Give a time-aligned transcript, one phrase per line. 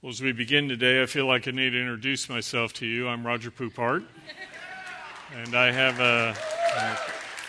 [0.00, 3.08] Well, as we begin today, I feel like I need to introduce myself to you.
[3.08, 4.04] I'm Roger Poupart,
[5.34, 6.36] and I have a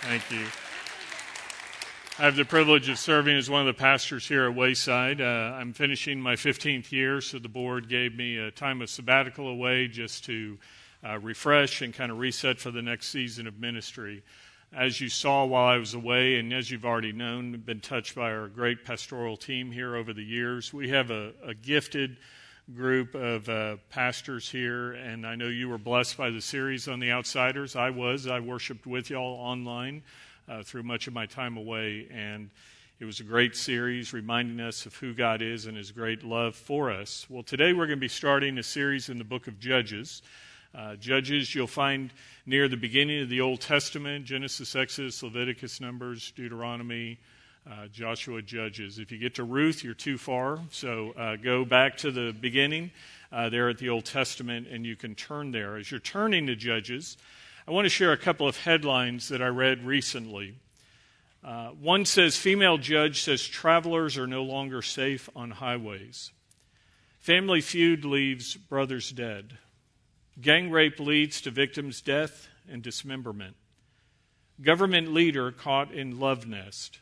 [0.02, 0.48] thank you.
[2.18, 5.22] I have the privilege of serving as one of the pastors here at Wayside.
[5.22, 9.48] Uh, I'm finishing my 15th year, so the board gave me a time of sabbatical
[9.48, 10.58] away just to
[11.08, 14.24] uh, refresh and kind of reset for the next season of ministry.
[14.74, 18.32] As you saw while I was away, and as you've already known, been touched by
[18.32, 20.74] our great pastoral team here over the years.
[20.74, 22.18] We have a, a gifted
[22.76, 27.00] group of uh, pastors here, and I know you were blessed by the series on
[27.00, 27.76] the Outsiders.
[27.76, 28.28] I was.
[28.28, 30.04] I worshiped with y'all online
[30.48, 32.50] uh, through much of my time away, and
[33.00, 36.56] it was a great series reminding us of who God is and His great love
[36.56, 37.26] for us.
[37.30, 40.22] Well, today we're going to be starting a series in the book of Judges.
[40.76, 42.12] Uh, Judges, you'll find
[42.46, 47.20] near the beginning of the Old Testament Genesis, Exodus, Leviticus, Numbers, Deuteronomy
[47.68, 49.00] uh, Joshua Judges.
[49.00, 50.60] If you get to Ruth, you're too far.
[50.72, 52.92] So uh, go back to the beginning
[53.32, 55.78] uh, there at the Old Testament and you can turn there.
[55.78, 57.18] As you're turning to Judges,
[57.68, 60.56] I want to share a couple of headlines that I read recently.
[61.44, 66.32] Uh, one says Female judge says travelers are no longer safe on highways.
[67.20, 69.58] Family feud leaves brothers dead.
[70.42, 73.56] Gang rape leads to victims' death and dismemberment.
[74.62, 77.00] Government leader caught in love nest.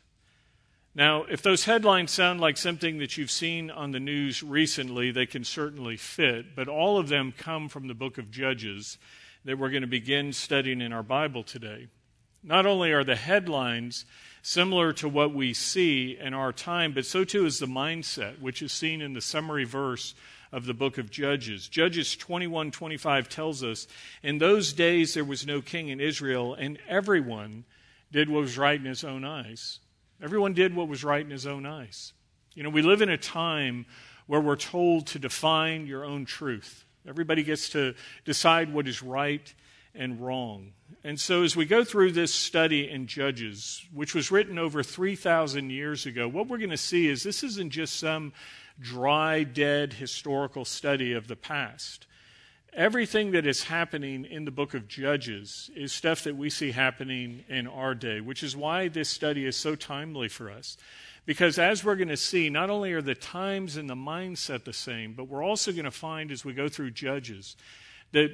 [0.97, 5.27] Now, if those headlines sound like something that you've seen on the news recently, they
[5.27, 8.97] can certainly fit, but all of them come from the book of Judges
[9.45, 11.85] that we're going to begin studying in our Bible today.
[12.41, 14.05] Not only are the headlines
[14.41, 18.63] similar to what we see in our time, but so too is the mindset, which
[18.63, 20.15] is seen in the summary verse
[20.51, 21.67] of the book of Judges.
[21.67, 23.87] Judges 21:25 tells us,
[24.23, 27.65] "In those days there was no king in Israel, and everyone
[28.11, 29.77] did what was right in his own eyes."
[30.21, 32.13] Everyone did what was right in his own eyes.
[32.53, 33.85] You know, we live in a time
[34.25, 36.85] where we're told to define your own truth.
[37.07, 37.93] Everybody gets to
[38.25, 39.53] decide what is right
[39.93, 40.73] and wrong.
[41.03, 45.69] And so, as we go through this study in Judges, which was written over 3,000
[45.69, 48.33] years ago, what we're going to see is this isn't just some
[48.79, 52.06] dry, dead historical study of the past
[52.77, 57.43] everything that is happening in the book of Judges is stuff that we see happening
[57.49, 60.77] in our day, which is why this study is so timely for us.
[61.25, 64.73] Because as we're going to see, not only are the times and the mindset the
[64.73, 67.57] same, but we're also going to find as we go through Judges
[68.11, 68.29] that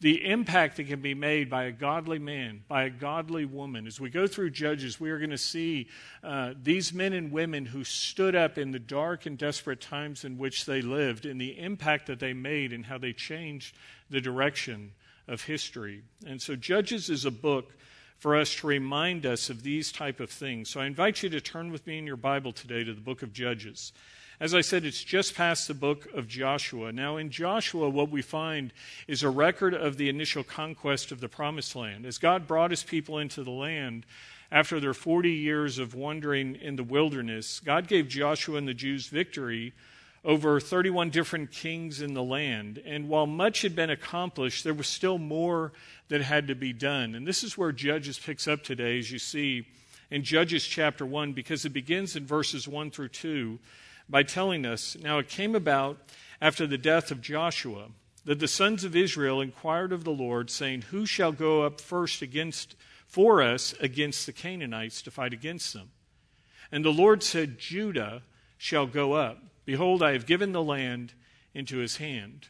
[0.00, 3.86] the impact that can be made by a godly man, by a godly woman.
[3.86, 5.88] As we go through Judges, we are going to see
[6.22, 10.38] uh, these men and women who stood up in the dark and desperate times in
[10.38, 13.74] which they lived and the impact that they made and how they changed
[14.08, 14.92] the direction
[15.26, 16.02] of history.
[16.26, 17.72] And so, Judges is a book
[18.18, 20.70] for us to remind us of these type of things.
[20.70, 23.22] So, I invite you to turn with me in your Bible today to the book
[23.22, 23.92] of Judges.
[24.40, 26.92] As I said, it's just past the book of Joshua.
[26.92, 28.72] Now, in Joshua, what we find
[29.08, 32.06] is a record of the initial conquest of the promised land.
[32.06, 34.06] As God brought his people into the land,
[34.52, 39.08] after their 40 years of wandering in the wilderness, God gave Joshua and the Jews
[39.08, 39.72] victory
[40.24, 42.80] over 31 different kings in the land.
[42.86, 45.72] And while much had been accomplished, there was still more
[46.10, 47.16] that had to be done.
[47.16, 49.66] And this is where Judges picks up today, as you see
[50.12, 53.58] in Judges chapter 1, because it begins in verses 1 through 2
[54.08, 55.98] by telling us Now it came about
[56.40, 57.88] after the death of Joshua
[58.24, 62.20] that the sons of Israel inquired of the Lord, saying, Who shall go up first
[62.20, 62.76] against
[63.06, 65.90] for us against the Canaanites to fight against them?
[66.70, 68.22] And the Lord said, Judah
[68.58, 69.42] shall go up.
[69.64, 71.14] Behold, I have given the land
[71.54, 72.48] into his hand.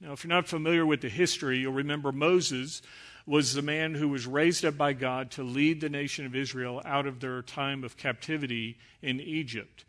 [0.00, 2.80] Now, if you're not familiar with the history, you'll remember Moses
[3.26, 6.80] was the man who was raised up by God to lead the nation of Israel
[6.86, 9.84] out of their time of captivity in Egypt.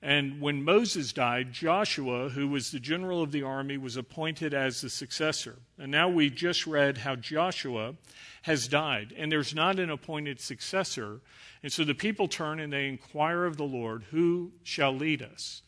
[0.00, 4.80] And when Moses died, Joshua, who was the general of the army, was appointed as
[4.80, 5.56] the successor.
[5.76, 7.94] And now we just read how Joshua
[8.42, 11.20] has died, and there's not an appointed successor.
[11.64, 15.62] And so the people turn and they inquire of the Lord, Who shall lead us?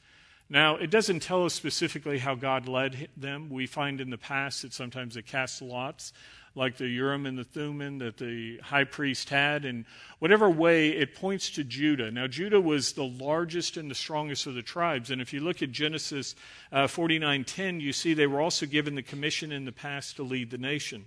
[0.49, 3.49] Now, it doesn't tell us specifically how God led them.
[3.51, 6.13] We find in the past that sometimes they cast lots
[6.55, 9.65] like the Urim and the Thummim that the high priest had.
[9.65, 9.85] And
[10.19, 12.11] whatever way, it points to Judah.
[12.11, 15.11] Now, Judah was the largest and the strongest of the tribes.
[15.11, 16.35] And if you look at Genesis
[16.73, 20.51] uh, 49.10, you see they were also given the commission in the past to lead
[20.51, 21.07] the nation.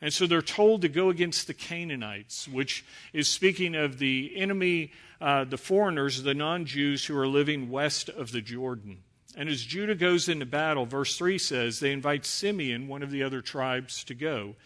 [0.00, 2.84] And so they're told to go against the Canaanites, which
[3.14, 8.10] is speaking of the enemy, uh, the foreigners, the non Jews who are living west
[8.10, 8.98] of the Jordan.
[9.36, 13.22] And as Judah goes into battle, verse 3 says, they invite Simeon, one of the
[13.22, 14.56] other tribes, to go.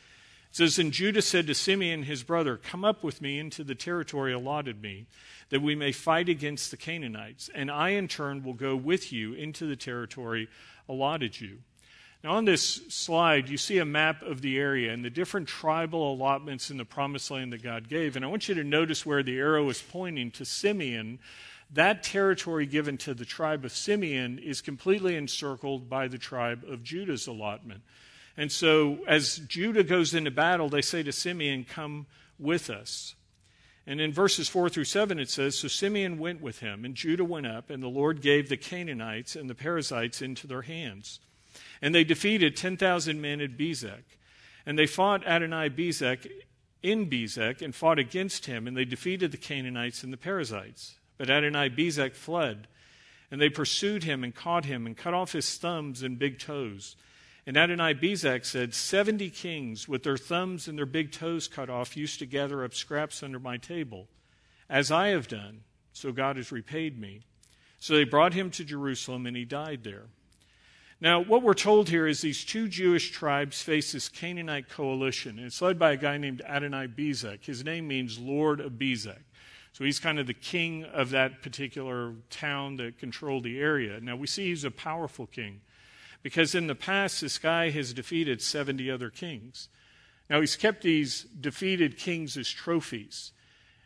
[0.50, 3.74] It says, And Judah said to Simeon his brother, Come up with me into the
[3.74, 5.06] territory allotted me,
[5.48, 9.32] that we may fight against the Canaanites, and I in turn will go with you
[9.34, 10.48] into the territory
[10.88, 11.58] allotted you.
[12.22, 16.12] Now, on this slide, you see a map of the area and the different tribal
[16.12, 18.14] allotments in the promised land that God gave.
[18.14, 21.18] And I want you to notice where the arrow is pointing to Simeon.
[21.72, 26.82] That territory given to the tribe of Simeon is completely encircled by the tribe of
[26.82, 27.82] Judah's allotment.
[28.36, 32.06] And so, as Judah goes into battle, they say to Simeon, Come
[32.38, 33.14] with us.
[33.86, 37.24] And in verses 4 through 7, it says So Simeon went with him, and Judah
[37.24, 41.20] went up, and the Lord gave the Canaanites and the Perizzites into their hands.
[41.82, 44.02] And they defeated 10,000 men at Bezek.
[44.66, 46.30] And they fought Adoni Bezek
[46.82, 50.96] in Bezek and fought against him, and they defeated the Canaanites and the Perizzites.
[51.20, 52.66] But Adoni Bezek fled,
[53.30, 56.96] and they pursued him and caught him and cut off his thumbs and big toes.
[57.46, 61.94] And Adoni Bezek said, Seventy kings with their thumbs and their big toes cut off
[61.94, 64.08] used to gather up scraps under my table.
[64.70, 65.60] As I have done,
[65.92, 67.20] so God has repaid me.
[67.78, 70.06] So they brought him to Jerusalem, and he died there.
[71.02, 75.38] Now, what we're told here is these two Jewish tribes face this Canaanite coalition.
[75.38, 77.44] It's led by a guy named Adoni Bezek.
[77.44, 79.18] His name means Lord of Bezek.
[79.72, 84.00] So he's kind of the king of that particular town that controlled the area.
[84.00, 85.60] Now, we see he's a powerful king
[86.22, 89.68] because in the past, this guy has defeated 70 other kings.
[90.28, 93.32] Now, he's kept these defeated kings as trophies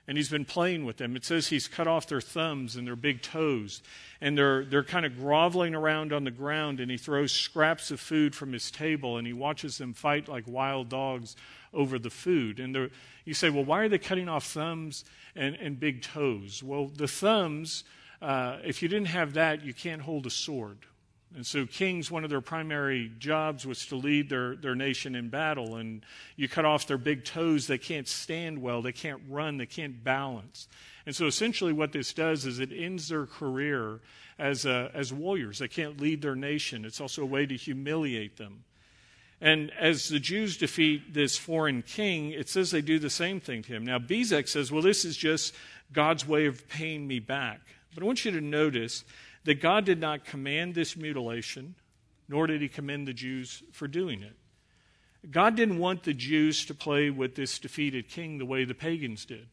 [0.07, 1.17] and he's been playing with them.
[1.17, 3.83] It says he's cut off their thumbs and their big toes,
[4.21, 8.01] and they're, they're kind of groveling around on the ground, and he throws scraps of
[8.01, 11.37] food from his table, and he watches them fight like wild dogs
[11.73, 12.61] over the food.
[12.61, 12.91] And
[13.25, 15.05] you say, well, why are they cutting off thumbs
[15.35, 16.63] and, and big toes?
[16.63, 17.85] Well, the thumbs,
[18.21, 20.79] uh, if you didn't have that, you can't hold a sword.
[21.35, 25.31] And so, kings, one of their primary jobs was to lead their, their nation in
[25.31, 25.77] battle.
[25.77, 26.05] And
[26.37, 30.05] you cut off their big toes, they can't stand well, they can't run, they can't
[30.05, 30.69] balance.
[31.07, 34.01] And so, essentially, what this does is it ends their career
[34.39, 35.59] as, as warriors.
[35.59, 36.85] They can't lead their nation.
[36.85, 38.65] It's also a way to humiliate them.
[39.41, 43.63] And as the Jews defeat this foreign king, it says they do the same thing
[43.63, 43.85] to him.
[43.85, 45.55] Now, Bezek says, well, this is just
[45.93, 47.61] God's way of paying me back.
[47.93, 49.05] But I want you to notice
[49.45, 51.75] that God did not command this mutilation,
[52.29, 54.37] nor did he commend the Jews for doing it.
[55.31, 59.25] God didn't want the Jews to play with this defeated king the way the pagans
[59.25, 59.49] did.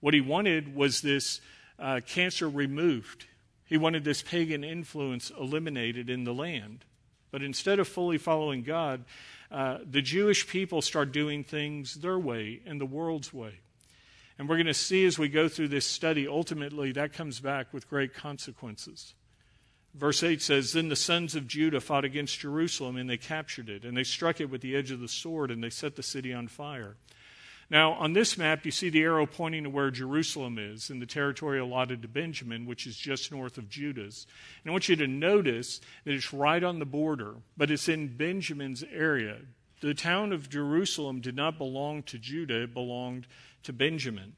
[0.00, 1.40] What he wanted was this
[1.78, 3.26] uh, cancer removed.
[3.64, 6.84] He wanted this pagan influence eliminated in the land.
[7.30, 9.04] But instead of fully following God,
[9.50, 13.60] uh, the Jewish people start doing things their way and the world's way.
[14.38, 17.72] And we're going to see as we go through this study, ultimately, that comes back
[17.72, 19.14] with great consequences.
[19.94, 23.84] Verse 8 says Then the sons of Judah fought against Jerusalem, and they captured it,
[23.84, 26.34] and they struck it with the edge of the sword, and they set the city
[26.34, 26.96] on fire.
[27.68, 31.06] Now, on this map, you see the arrow pointing to where Jerusalem is in the
[31.06, 34.26] territory allotted to Benjamin, which is just north of Judah's.
[34.62, 38.16] And I want you to notice that it's right on the border, but it's in
[38.16, 39.38] Benjamin's area.
[39.80, 43.26] The town of Jerusalem did not belong to Judah, it belonged
[43.66, 44.34] to Benjamin.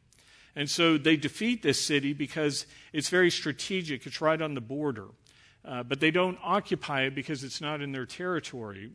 [0.56, 5.06] And so they defeat this city because it's very strategic, it's right on the border.
[5.64, 8.90] Uh, but they don't occupy it because it's not in their territory.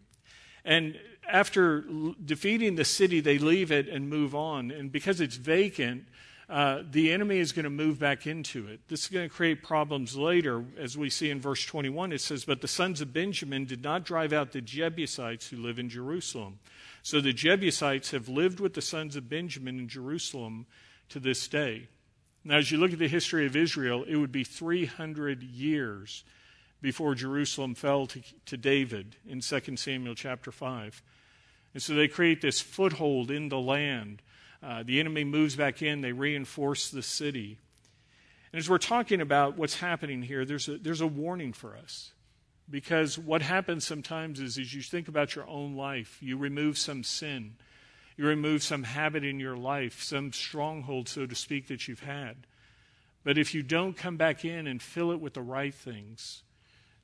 [0.66, 1.00] And
[1.30, 4.72] after l- defeating the city, they leave it and move on.
[4.72, 6.06] And because it's vacant,
[6.50, 8.82] uh, the enemy is going to move back into it.
[8.88, 12.12] This is going to create problems later, as we see in verse 21.
[12.12, 15.80] It says, But the sons of Benjamin did not drive out the Jebusites who live
[15.80, 16.60] in Jerusalem.
[17.04, 20.66] So the Jebusites have lived with the sons of Benjamin in Jerusalem
[21.10, 21.90] to this day.
[22.46, 26.24] Now, as you look at the history of Israel, it would be 300 years
[26.82, 31.02] before Jerusalem fell to, to David in 2 Samuel chapter 5.
[31.74, 34.22] And so they create this foothold in the land.
[34.62, 37.60] Uh, the enemy moves back in, they reinforce the city.
[38.54, 42.14] And as we're talking about what's happening here, there's a, there's a warning for us.
[42.70, 47.04] Because what happens sometimes is as you think about your own life, you remove some
[47.04, 47.56] sin,
[48.18, 52.48] you remove some habit in your life, some stronghold, so to speak, that you've had.
[53.24, 56.44] But if you don't come back in and fill it with the right things,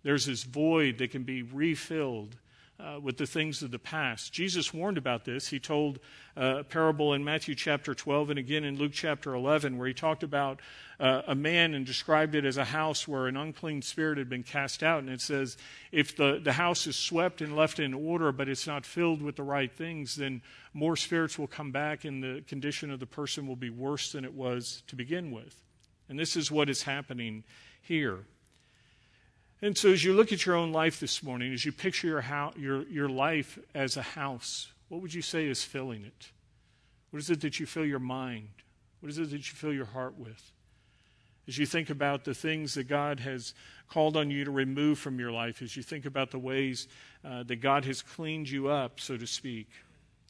[0.03, 2.37] there's this void that can be refilled
[2.79, 4.31] uh, with the things of the past.
[4.31, 5.47] Jesus warned about this.
[5.49, 5.99] He told
[6.37, 9.93] uh, a parable in Matthew chapter 12 and again in Luke chapter 11 where he
[9.93, 10.61] talked about
[10.99, 14.43] uh, a man and described it as a house where an unclean spirit had been
[14.43, 14.99] cast out.
[14.99, 15.57] And it says,
[15.91, 19.35] if the, the house is swept and left in order, but it's not filled with
[19.35, 20.41] the right things, then
[20.73, 24.23] more spirits will come back and the condition of the person will be worse than
[24.23, 25.55] it was to begin with.
[26.07, 27.43] And this is what is happening
[27.81, 28.19] here.
[29.61, 32.23] And so, as you look at your own life this morning, as you picture your,
[32.57, 36.31] your, your life as a house, What would you say is filling it?
[37.11, 38.49] What is it that you fill your mind?
[38.99, 40.51] What is it that you fill your heart with?
[41.47, 43.53] As you think about the things that God has
[43.87, 46.87] called on you to remove from your life, as you think about the ways
[47.25, 49.67] uh, that God has cleaned you up, so to speak,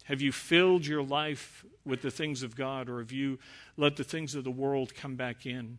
[0.06, 3.38] have you filled your life with the things of God, or have you
[3.76, 5.78] let the things of the world come back in?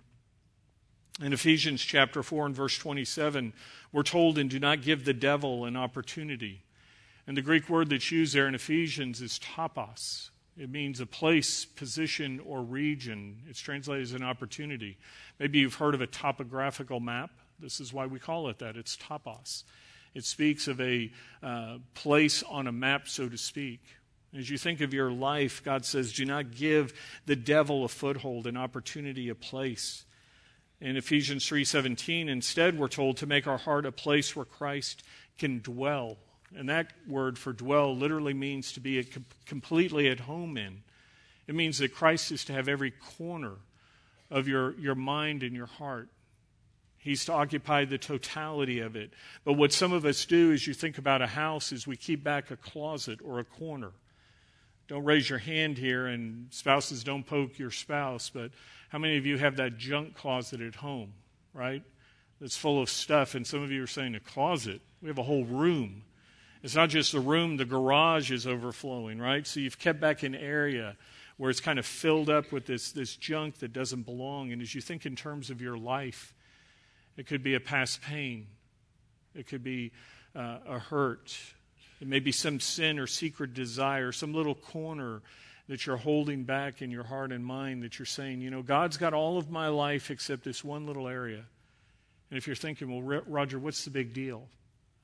[1.20, 3.52] In Ephesians chapter 4 and verse 27,
[3.92, 6.62] we're told, and do not give the devil an opportunity.
[7.26, 10.30] And the Greek word that's used there in Ephesians is topos.
[10.56, 13.42] It means a place, position, or region.
[13.48, 14.96] It's translated as an opportunity.
[15.38, 17.30] Maybe you've heard of a topographical map.
[17.58, 18.78] This is why we call it that.
[18.78, 19.64] It's topos.
[20.14, 21.12] It speaks of a
[21.42, 23.80] uh, place on a map, so to speak.
[24.34, 26.94] As you think of your life, God says, do not give
[27.26, 30.04] the devil a foothold, an opportunity, a place.
[30.80, 35.02] In Ephesians 3:17, instead we're told to make our heart a place where Christ
[35.36, 36.18] can dwell.
[36.56, 39.02] And that word for dwell literally means to be
[39.46, 40.82] completely at home in.
[41.46, 43.56] It means that Christ is to have every corner
[44.30, 46.08] of your, your mind and your heart.
[46.96, 49.12] He's to occupy the totality of it.
[49.44, 52.22] But what some of us do as you think about a house is we keep
[52.22, 53.92] back a closet or a corner
[54.90, 58.50] don't raise your hand here, and spouses don't poke your spouse, but
[58.88, 61.12] how many of you have that junk closet at home,
[61.54, 61.84] right?
[62.40, 64.80] That's full of stuff, and some of you are saying a closet.
[65.00, 66.02] We have a whole room.
[66.64, 69.46] It's not just the room, the garage is overflowing, right?
[69.46, 70.96] So you've kept back an area
[71.36, 74.50] where it's kind of filled up with this, this junk that doesn't belong.
[74.50, 76.34] And as you think in terms of your life,
[77.16, 78.48] it could be a past pain,
[79.36, 79.92] it could be
[80.34, 81.38] uh, a hurt,
[82.00, 85.20] it may be some sin or secret desire, some little corner
[85.68, 88.96] that you're holding back in your heart and mind that you're saying, you know, God's
[88.96, 91.44] got all of my life except this one little area.
[92.30, 94.48] And if you're thinking, well, Roger, what's the big deal?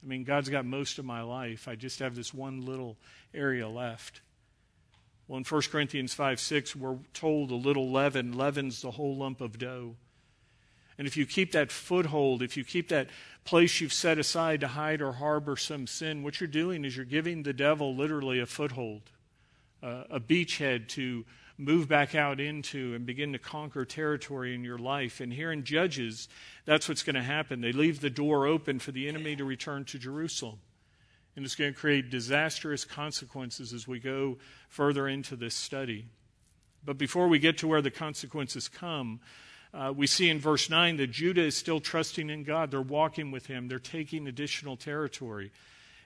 [0.03, 1.69] I mean, God's got most of my life.
[1.69, 2.97] I just have this one little
[3.35, 4.23] area left.
[5.29, 9.41] Well, in 1 Corinthians 5 6, we're told a little leaven leavens the whole lump
[9.41, 9.97] of dough.
[10.99, 13.09] And if you keep that foothold, if you keep that
[13.45, 17.05] place you've set aside to hide or harbor some sin, what you're doing is you're
[17.05, 19.03] giving the devil literally a foothold,
[19.83, 21.25] uh, a beachhead to
[21.59, 25.21] move back out into and begin to conquer territory in your life.
[25.21, 26.29] And here in Judges,
[26.65, 27.61] that's what's going to happen.
[27.61, 30.59] They leave the door open for the enemy to return to Jerusalem.
[31.35, 34.39] And it's going to create disastrous consequences as we go
[34.69, 36.07] further into this study.
[36.85, 39.21] But before we get to where the consequences come,
[39.77, 42.71] uh, we see in verse 9 that Judah is still trusting in God.
[42.71, 45.53] They're walking with him, they're taking additional territory.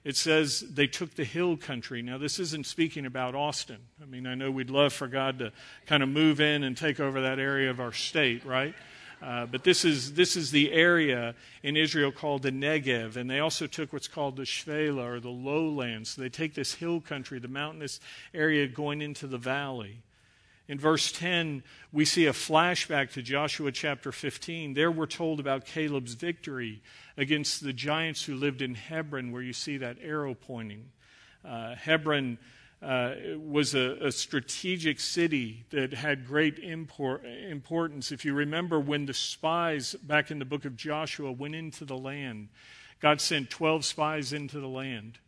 [0.02, 2.00] It says they took the hill country.
[2.00, 3.78] Now, this isn't speaking about Austin.
[4.02, 5.52] I mean, I know we'd love for God to
[5.84, 8.74] kind of move in and take over that area of our state, right?
[9.22, 13.40] Uh, but this is, this is the area in Israel called the Negev, and they
[13.40, 16.10] also took what's called the Shephelah, or the lowlands.
[16.10, 18.00] So they take this hill country, the mountainous
[18.32, 19.98] area going into the valley.
[20.70, 24.74] In verse 10, we see a flashback to Joshua chapter 15.
[24.74, 26.80] There we're told about Caleb's victory
[27.16, 30.92] against the giants who lived in Hebron, where you see that arrow pointing.
[31.44, 32.38] Uh, Hebron
[32.80, 38.12] uh, was a, a, strategic city that had great import, importance.
[38.12, 41.98] If you remember when the spies back in the book of Joshua went into the
[41.98, 42.46] land,
[43.00, 45.18] God sent 12 spies into the land.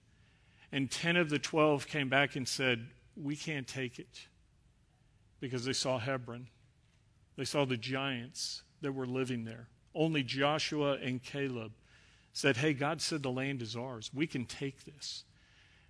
[0.70, 4.28] And 10 of the 12 came back and said, We can't take it
[5.42, 6.46] because they saw Hebron.
[7.36, 9.66] They saw the giants that were living there.
[9.92, 11.72] Only Joshua and Caleb
[12.32, 14.08] said, Hey, God said the land is ours.
[14.14, 15.24] We can take this.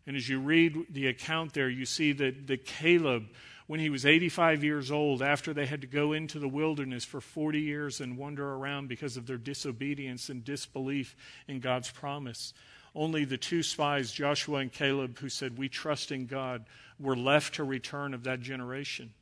[0.07, 3.27] And as you read the account there, you see that, that Caleb,
[3.67, 7.21] when he was 85 years old, after they had to go into the wilderness for
[7.21, 11.15] 40 years and wander around because of their disobedience and disbelief
[11.47, 12.55] in God's promise,
[12.95, 16.65] only the two spies, Joshua and Caleb, who said, We trust in God,
[16.99, 19.13] were left to return of that generation.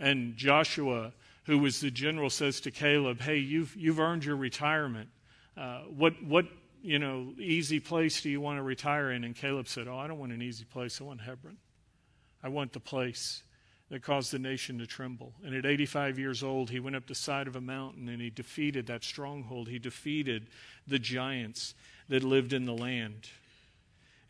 [0.00, 1.12] And Joshua,
[1.44, 5.08] who was the general, says to Caleb, Hey, you've, you've earned your retirement.
[5.56, 6.46] Uh, what, what,
[6.82, 9.24] you know, easy place do you want to retire in?
[9.24, 11.00] And Caleb said, Oh, I don't want an easy place.
[11.00, 11.56] I want Hebron.
[12.42, 13.42] I want the place
[13.90, 15.32] that caused the nation to tremble.
[15.44, 18.30] And at 85 years old, he went up the side of a mountain and he
[18.30, 19.68] defeated that stronghold.
[19.68, 20.48] He defeated
[20.86, 21.74] the giants
[22.08, 23.28] that lived in the land.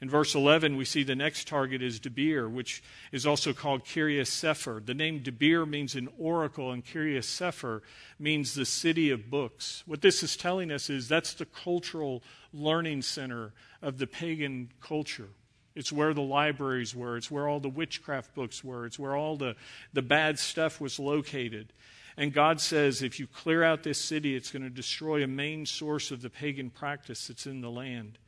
[0.01, 4.29] In verse 11, we see the next target is Debir, which is also called Kiriath
[4.29, 4.81] Sefer.
[4.85, 7.83] The name Debir means an oracle, and Kiriath Sefer
[8.19, 9.83] means the city of books.
[9.87, 13.53] What this is telling us is that's the cultural learning center
[13.83, 15.31] of the pagan culture.
[15.75, 19.37] It's where the libraries were, it's where all the witchcraft books were, it's where all
[19.37, 19.57] the,
[19.93, 21.73] the bad stuff was located.
[22.17, 25.67] And God says if you clear out this city, it's going to destroy a main
[25.67, 28.19] source of the pagan practice that's in the land.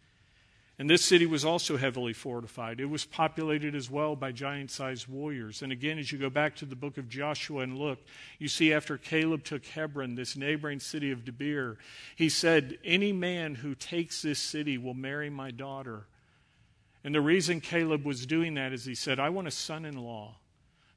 [0.80, 2.80] And this city was also heavily fortified.
[2.80, 5.60] It was populated as well by giant sized warriors.
[5.60, 7.98] And again, as you go back to the book of Joshua and look,
[8.38, 11.76] you see after Caleb took Hebron, this neighboring city of Debir,
[12.16, 16.06] he said, Any man who takes this city will marry my daughter.
[17.04, 19.98] And the reason Caleb was doing that is he said, I want a son in
[19.98, 20.36] law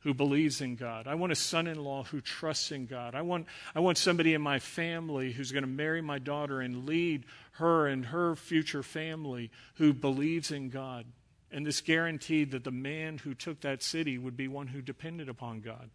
[0.04, 1.08] who believes in God.
[1.08, 3.16] I want a son in law who trusts in God.
[3.16, 6.86] I want, I want somebody in my family who's going to marry my daughter and
[6.86, 7.26] lead
[7.58, 11.06] her and her future family who believes in God.
[11.52, 15.30] And this guaranteed that the man who took that city would be one who depended
[15.30, 15.90] upon God.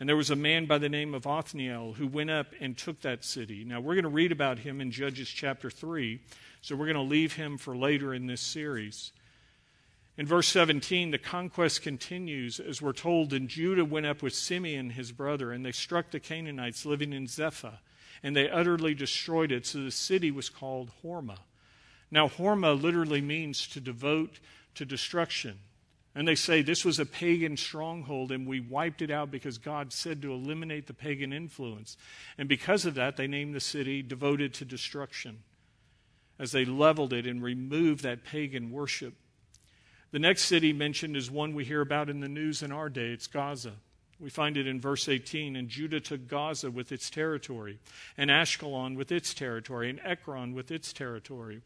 [0.00, 3.02] And there was a man by the name of Othniel who went up and took
[3.02, 3.64] that city.
[3.64, 6.20] Now, we're going to read about him in Judges chapter 3,
[6.62, 9.12] so we're going to leave him for later in this series.
[10.16, 14.90] In verse 17, the conquest continues as we're told, and Judah went up with Simeon,
[14.90, 17.80] his brother, and they struck the Canaanites living in Zephath,
[18.22, 19.66] and they utterly destroyed it.
[19.66, 21.38] So the city was called Hormah.
[22.10, 24.40] Now, Hormah literally means to devote
[24.74, 25.58] to destruction.
[26.14, 29.92] And they say this was a pagan stronghold, and we wiped it out because God
[29.92, 31.96] said to eliminate the pagan influence.
[32.36, 35.44] And because of that, they named the city devoted to destruction
[36.38, 39.14] as they leveled it and removed that pagan worship
[40.12, 43.12] the next city mentioned is one we hear about in the news in our day.
[43.12, 43.74] It's Gaza.
[44.20, 45.56] We find it in verse 18.
[45.56, 47.78] And Judah took Gaza with its territory,
[48.16, 51.62] and Ashkelon with its territory, and Ekron with its territory.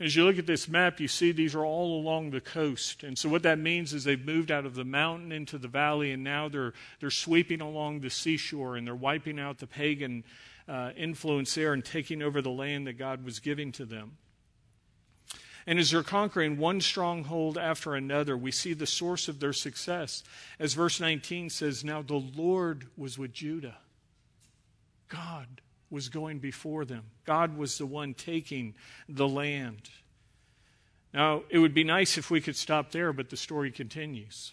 [0.00, 3.04] As you look at this map, you see these are all along the coast.
[3.04, 6.10] And so, what that means is they've moved out of the mountain into the valley,
[6.10, 10.24] and now they're, they're sweeping along the seashore and they're wiping out the pagan
[10.68, 14.16] uh, influence there and taking over the land that God was giving to them.
[15.66, 20.22] And as they're conquering one stronghold after another, we see the source of their success.
[20.58, 23.78] As verse 19 says, Now the Lord was with Judah.
[25.08, 28.74] God was going before them, God was the one taking
[29.08, 29.90] the land.
[31.12, 34.52] Now, it would be nice if we could stop there, but the story continues.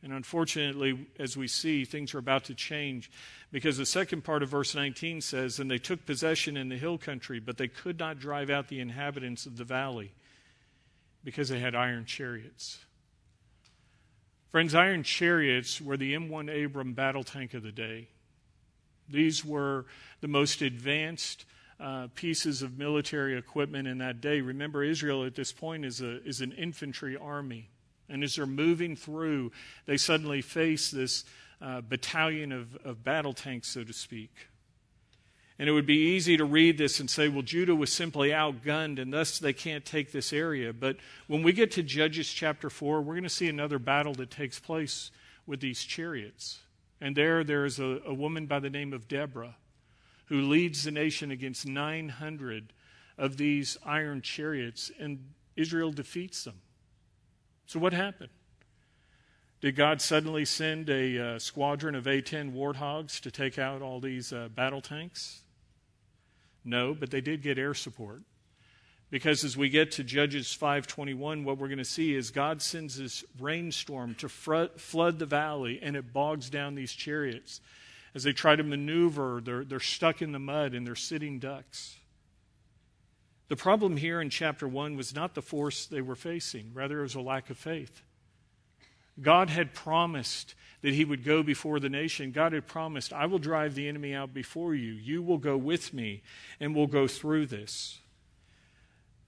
[0.00, 3.10] And unfortunately, as we see, things are about to change
[3.50, 6.98] because the second part of verse 19 says, And they took possession in the hill
[6.98, 10.12] country, but they could not drive out the inhabitants of the valley
[11.24, 12.78] because they had iron chariots.
[14.50, 18.08] Friends, iron chariots were the M1 Abram battle tank of the day.
[19.08, 19.86] These were
[20.20, 21.44] the most advanced
[21.80, 24.40] uh, pieces of military equipment in that day.
[24.40, 27.70] Remember, Israel at this point is, a, is an infantry army.
[28.08, 29.52] And as they're moving through,
[29.86, 31.24] they suddenly face this
[31.60, 34.48] uh, battalion of, of battle tanks, so to speak.
[35.58, 39.00] And it would be easy to read this and say, well, Judah was simply outgunned
[39.00, 40.72] and thus they can't take this area.
[40.72, 44.30] But when we get to Judges chapter 4, we're going to see another battle that
[44.30, 45.10] takes place
[45.46, 46.60] with these chariots.
[47.00, 49.56] And there, there is a, a woman by the name of Deborah
[50.26, 52.72] who leads the nation against 900
[53.18, 56.60] of these iron chariots, and Israel defeats them.
[57.66, 58.30] So, what happened?
[59.60, 64.00] Did God suddenly send a uh, squadron of A 10 warthogs to take out all
[64.00, 65.41] these uh, battle tanks?
[66.64, 68.22] No, but they did get air support.
[69.10, 72.96] Because as we get to Judges 5:21, what we're going to see is God sends
[72.96, 77.60] this rainstorm to flood the valley, and it bogs down these chariots.
[78.14, 81.96] As they try to maneuver, they're, they're stuck in the mud and they're sitting ducks.
[83.48, 87.02] The problem here in chapter 1 was not the force they were facing, rather, it
[87.02, 88.02] was a lack of faith.
[89.20, 92.32] God had promised that he would go before the nation.
[92.32, 94.92] God had promised, I will drive the enemy out before you.
[94.92, 96.22] You will go with me,
[96.60, 98.00] and we'll go through this.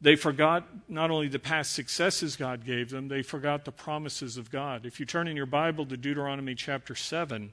[0.01, 4.51] They forgot not only the past successes God gave them, they forgot the promises of
[4.51, 4.85] God.
[4.85, 7.53] If you turn in your Bible to Deuteronomy chapter 7,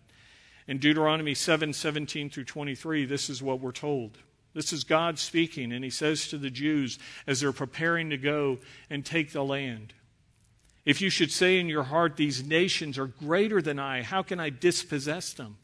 [0.67, 4.17] in Deuteronomy 7 17 through 23, this is what we're told.
[4.54, 8.58] This is God speaking, and he says to the Jews as they're preparing to go
[8.89, 9.94] and take the land
[10.86, 14.39] if you should say in your heart, These nations are greater than I, how can
[14.39, 15.58] I dispossess them?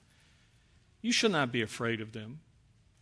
[1.01, 2.39] You shall not be afraid of them.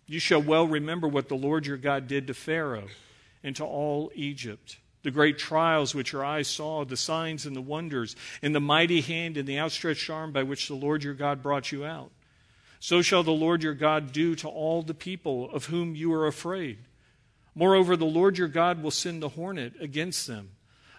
[0.08, 2.88] You shall well remember what the Lord your God did to Pharaoh
[3.44, 7.62] and to all Egypt, the great trials which your eyes saw, the signs and the
[7.62, 11.42] wonders, and the mighty hand and the outstretched arm by which the Lord your God
[11.42, 12.12] brought you out.
[12.80, 16.28] So shall the Lord your God do to all the people of whom you are
[16.28, 16.78] afraid.
[17.56, 20.52] Moreover, the Lord your God will send the hornet against them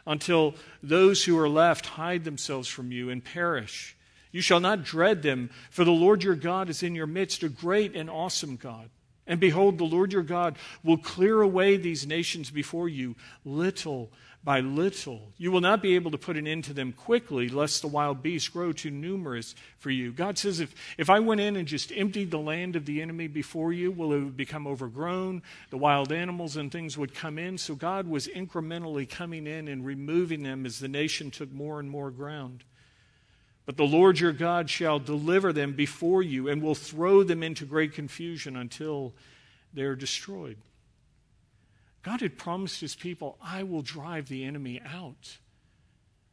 [0.07, 3.97] until those who are left hide themselves from you and perish.
[4.33, 7.49] You shall not dread them, for the Lord your God is in your midst, a
[7.49, 8.91] great and awesome God.
[9.27, 14.11] And behold, the Lord your God will clear away these nations before you, little
[14.47, 15.33] by little.
[15.37, 18.23] You will not be able to put an end to them quickly, lest the wild
[18.23, 20.13] beasts grow too numerous for you.
[20.13, 23.27] God says, if, if I went in and just emptied the land of the enemy
[23.27, 25.43] before you, well, it would become overgrown.
[25.71, 27.59] The wild animals and things would come in.
[27.59, 31.91] So God was incrementally coming in and removing them as the nation took more and
[31.91, 32.63] more ground.
[33.67, 37.65] But the Lord your God shall deliver them before you and will throw them into
[37.65, 39.13] great confusion until
[39.75, 40.57] they are destroyed.
[42.05, 45.39] God had promised his people, I will drive the enemy out.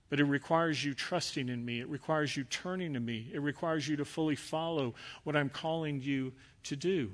[0.10, 1.80] But it requires you trusting in me.
[1.80, 3.32] It requires you turning to me.
[3.34, 4.94] It requires you to fully follow
[5.24, 6.34] what I'm calling you
[6.66, 7.12] to do.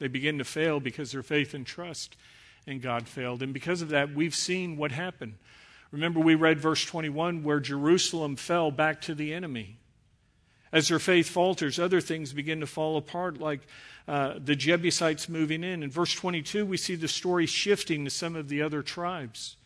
[0.00, 2.16] They begin to fail because their faith and trust
[2.66, 3.40] in God failed.
[3.40, 5.34] And because of that, we've seen what happened.
[5.94, 9.78] Remember, we read verse 21 where Jerusalem fell back to the enemy.
[10.72, 13.60] As their faith falters, other things begin to fall apart, like
[14.08, 15.84] uh, the Jebusites moving in.
[15.84, 19.56] In verse 22, we see the story shifting to some of the other tribes.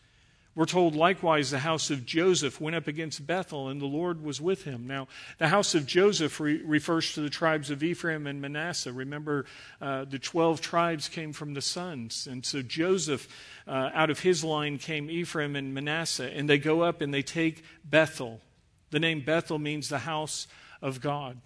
[0.59, 4.41] We're told likewise the house of Joseph went up against Bethel, and the Lord was
[4.41, 4.87] with him.
[4.87, 8.91] Now, the house of Joseph re- refers to the tribes of Ephraim and Manasseh.
[8.91, 9.45] Remember,
[9.79, 12.27] uh, the 12 tribes came from the sons.
[12.29, 13.29] And so Joseph,
[13.69, 17.21] uh, out of his line came Ephraim and Manasseh, and they go up and they
[17.21, 18.41] take Bethel.
[18.89, 20.45] The name Bethel means the house
[20.81, 21.39] of God.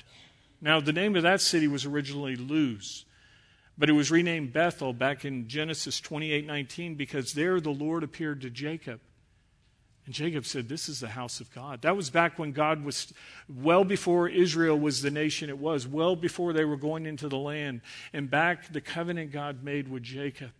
[0.60, 3.06] Now, the name of that city was originally Luz.
[3.78, 8.50] But it was renamed Bethel back in Genesis 28:19 because there the Lord appeared to
[8.50, 9.00] Jacob.
[10.06, 11.82] And Jacob said, This is the house of God.
[11.84, 13.14] That was back when God was,
[13.48, 17.38] well before Israel was the nation it was, well before they were going into the
[17.38, 17.82] land.
[18.12, 20.52] And back the covenant God made with Jacob,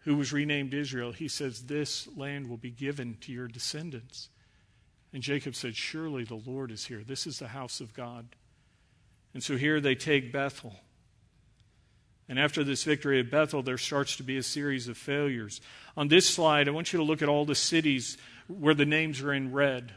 [0.00, 4.28] who was renamed Israel, he says, This land will be given to your descendants.
[5.12, 7.02] And Jacob said, Surely the Lord is here.
[7.04, 8.26] This is the house of God.
[9.34, 10.76] And so here they take Bethel.
[12.28, 15.60] And after this victory at Bethel, there starts to be a series of failures.
[15.96, 19.20] On this slide, I want you to look at all the cities where the names
[19.22, 19.92] are in red,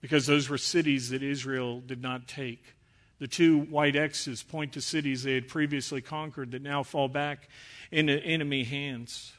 [0.00, 2.74] because those were cities that Israel did not take.
[3.18, 7.48] The two white X's point to cities they had previously conquered that now fall back
[7.90, 9.32] into enemy hands.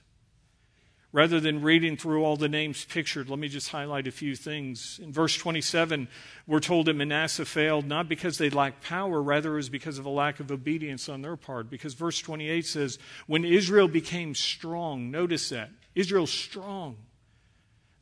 [1.14, 4.98] Rather than reading through all the names pictured, let me just highlight a few things.
[5.04, 6.08] In verse 27,
[6.48, 10.06] we're told that Manasseh failed not because they lacked power, rather it was because of
[10.06, 11.70] a lack of obedience on their part.
[11.70, 12.98] Because verse 28 says,
[13.28, 16.96] When Israel became strong, notice that, Israel's strong,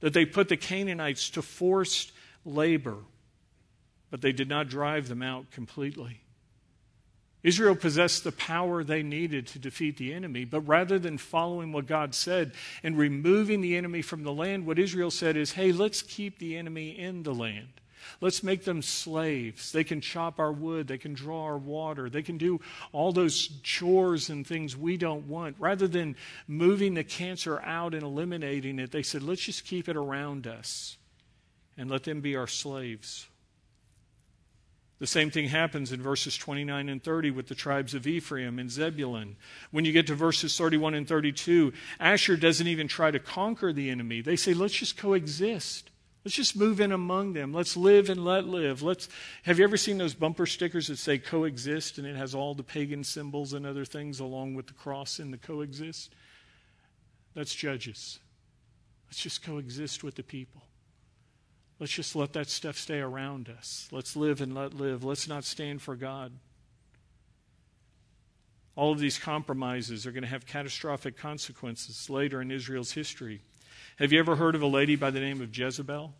[0.01, 2.11] that they put the Canaanites to forced
[2.45, 2.97] labor,
[4.11, 6.21] but they did not drive them out completely.
[7.41, 11.87] Israel possessed the power they needed to defeat the enemy, but rather than following what
[11.87, 12.51] God said
[12.83, 16.57] and removing the enemy from the land, what Israel said is, hey, let's keep the
[16.57, 17.67] enemy in the land.
[18.21, 19.71] Let's make them slaves.
[19.71, 20.87] They can chop our wood.
[20.87, 22.09] They can draw our water.
[22.09, 22.59] They can do
[22.91, 25.55] all those chores and things we don't want.
[25.59, 26.15] Rather than
[26.47, 30.97] moving the cancer out and eliminating it, they said, let's just keep it around us
[31.77, 33.27] and let them be our slaves.
[34.99, 38.69] The same thing happens in verses 29 and 30 with the tribes of Ephraim and
[38.69, 39.37] Zebulun.
[39.71, 43.89] When you get to verses 31 and 32, Asher doesn't even try to conquer the
[43.89, 44.19] enemy.
[44.19, 45.89] They say, let's just coexist.
[46.25, 47.53] Let's just move in among them.
[47.53, 48.81] Let's live and let live.
[48.81, 49.07] Let's
[49.43, 52.61] Have you ever seen those bumper stickers that say coexist and it has all the
[52.61, 56.13] pagan symbols and other things along with the cross and the coexist?
[57.35, 58.19] That's judges.
[59.07, 60.61] Let's just coexist with the people.
[61.79, 63.87] Let's just let that stuff stay around us.
[63.91, 65.03] Let's live and let live.
[65.03, 66.33] Let's not stand for God.
[68.75, 73.41] All of these compromises are going to have catastrophic consequences later in Israel's history.
[73.97, 76.13] Have you ever heard of a lady by the name of Jezebel?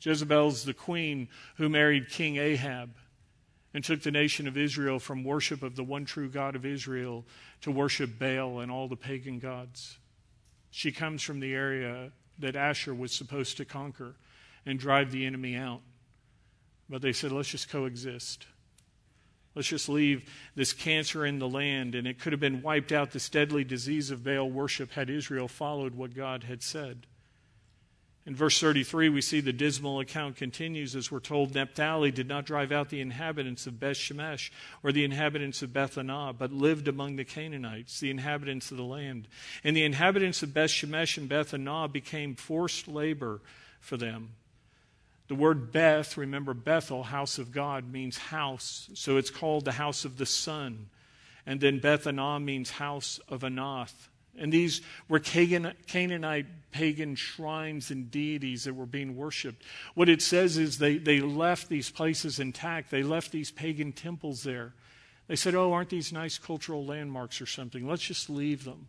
[0.00, 2.90] Jezebel's the queen who married King Ahab
[3.74, 7.24] and took the nation of Israel from worship of the one true God of Israel
[7.62, 9.98] to worship Baal and all the pagan gods.
[10.70, 14.14] She comes from the area that Asher was supposed to conquer
[14.68, 15.80] and drive the enemy out.
[16.90, 18.46] But they said, let's just coexist.
[19.54, 23.10] Let's just leave this cancer in the land, and it could have been wiped out,
[23.10, 27.06] this deadly disease of Baal worship, had Israel followed what God had said.
[28.26, 32.44] In verse 33, we see the dismal account continues as we're told Naphtali did not
[32.44, 34.50] drive out the inhabitants of Beth Shemesh
[34.82, 38.84] or the inhabitants of Beth Anah, but lived among the Canaanites, the inhabitants of the
[38.84, 39.28] land.
[39.64, 43.40] And the inhabitants of Beth Shemesh and Beth Anah became forced labor
[43.80, 44.34] for them.
[45.28, 48.88] The word Beth, remember Bethel, house of God, means house.
[48.94, 50.88] So it's called the house of the sun.
[51.46, 54.08] And then Beth Anah means house of Anath.
[54.38, 59.62] And these were Canaanite pagan shrines and deities that were being worshiped.
[59.94, 64.44] What it says is they, they left these places intact, they left these pagan temples
[64.44, 64.74] there.
[65.26, 67.86] They said, Oh, aren't these nice cultural landmarks or something?
[67.86, 68.88] Let's just leave them.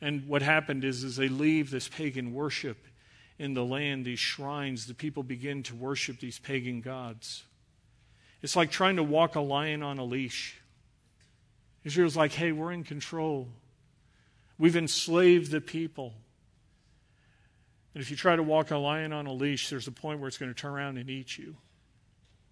[0.00, 2.76] And what happened is, as they leave this pagan worship
[3.38, 7.44] in the land, these shrines, the people begin to worship these pagan gods.
[8.42, 10.60] It's like trying to walk a lion on a leash.
[11.84, 13.48] Israel's like, hey, we're in control.
[14.58, 16.14] We've enslaved the people.
[17.94, 20.28] And if you try to walk a lion on a leash, there's a point where
[20.28, 21.56] it's going to turn around and eat you.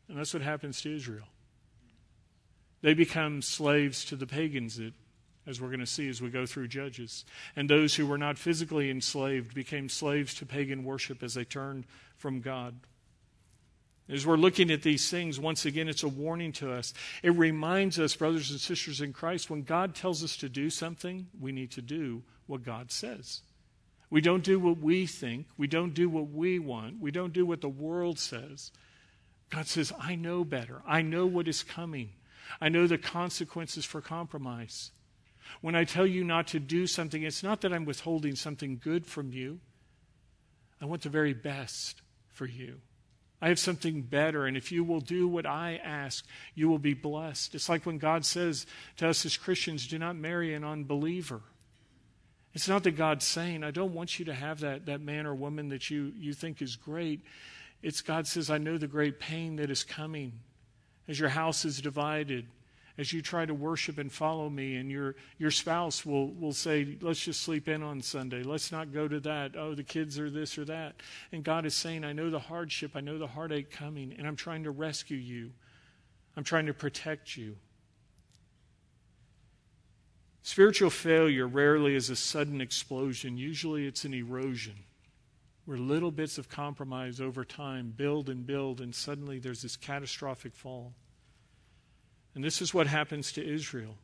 [0.09, 1.29] And that's what happens to Israel.
[2.83, 4.93] They become slaves to the pagans, that,
[5.51, 7.25] as we're going to see as we go through Judges.
[7.57, 11.85] And those who were not physically enslaved became slaves to pagan worship as they turned
[12.17, 12.77] from God.
[14.09, 16.95] As we're looking at these things, once again, it's a warning to us.
[17.23, 21.29] It reminds us, brothers and sisters in Christ, when God tells us to do something,
[21.39, 23.43] we need to do what God says.
[24.11, 25.47] We don't do what we think.
[25.57, 27.01] We don't do what we want.
[27.01, 28.73] We don't do what the world says.
[29.51, 30.83] God says, I know better.
[30.87, 32.11] I know what is coming.
[32.61, 34.91] I know the consequences for compromise.
[35.61, 39.07] When I tell you not to do something, it's not that I'm withholding something good
[39.07, 39.61] from you.
[40.81, 42.81] I want the very best for you.
[43.43, 46.95] I have something better, and if you will do what I ask, you will be
[46.95, 47.55] blessed.
[47.55, 48.67] It's like when God says
[48.99, 51.41] to us as Christians, do not marry an unbeliever.
[52.53, 55.35] It's not that God's saying, I don't want you to have that, that man or
[55.35, 57.21] woman that you, you think is great.
[57.83, 60.33] It's God says, I know the great pain that is coming
[61.09, 62.47] as your house is divided,
[63.01, 66.99] as you try to worship and follow me, and your, your spouse will, will say,
[67.01, 68.43] Let's just sleep in on Sunday.
[68.43, 69.57] Let's not go to that.
[69.57, 70.97] Oh, the kids are this or that.
[71.33, 74.37] And God is saying, I know the hardship, I know the heartache coming, and I'm
[74.37, 75.53] trying to rescue you.
[76.37, 77.57] I'm trying to protect you.
[80.43, 84.75] Spiritual failure rarely is a sudden explosion, usually, it's an erosion
[85.65, 90.55] where little bits of compromise over time build and build, and suddenly there's this catastrophic
[90.55, 90.93] fall.
[92.35, 93.97] And this is what happens to Israel.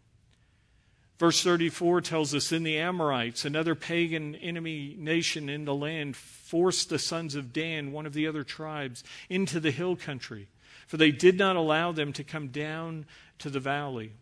[1.18, 6.90] Verse 34 tells us Then the Amorites, another pagan enemy nation in the land, forced
[6.90, 10.48] the sons of Dan, one of the other tribes, into the hill country,
[10.86, 13.06] for they did not allow them to come down
[13.38, 14.12] to the valley.